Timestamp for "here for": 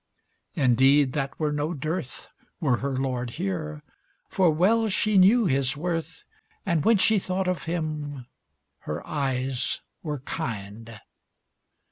3.37-4.49